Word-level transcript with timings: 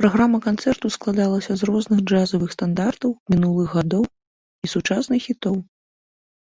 Праграма 0.00 0.38
канцэрту 0.46 0.90
складалася 0.96 1.52
з 1.60 1.68
розных 1.70 1.98
джазавых 2.10 2.50
стандартаў 2.56 3.10
мінулых 3.36 3.68
гадоў 3.80 4.04
і 4.66 4.72
сучасных 4.74 5.20
хітоў. 5.30 5.54